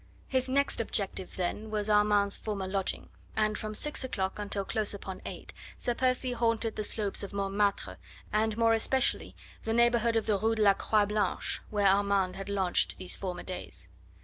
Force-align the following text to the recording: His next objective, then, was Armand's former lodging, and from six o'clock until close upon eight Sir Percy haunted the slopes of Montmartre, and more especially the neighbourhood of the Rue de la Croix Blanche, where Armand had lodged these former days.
His 0.27 0.49
next 0.49 0.81
objective, 0.81 1.35
then, 1.35 1.69
was 1.69 1.87
Armand's 1.87 2.35
former 2.35 2.65
lodging, 2.67 3.09
and 3.35 3.55
from 3.55 3.75
six 3.75 4.03
o'clock 4.03 4.39
until 4.39 4.65
close 4.65 4.95
upon 4.95 5.21
eight 5.27 5.53
Sir 5.77 5.93
Percy 5.93 6.31
haunted 6.31 6.75
the 6.75 6.83
slopes 6.83 7.21
of 7.21 7.33
Montmartre, 7.33 7.97
and 8.33 8.57
more 8.57 8.73
especially 8.73 9.35
the 9.63 9.73
neighbourhood 9.73 10.15
of 10.15 10.25
the 10.25 10.39
Rue 10.39 10.55
de 10.55 10.63
la 10.63 10.73
Croix 10.73 11.05
Blanche, 11.05 11.61
where 11.69 11.85
Armand 11.85 12.35
had 12.35 12.49
lodged 12.49 12.97
these 12.97 13.15
former 13.15 13.43
days. 13.43 13.89